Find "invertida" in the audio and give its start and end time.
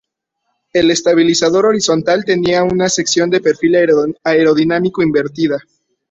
5.03-5.59